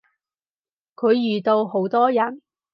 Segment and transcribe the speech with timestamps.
[0.95, 2.41] 佢遇到好多人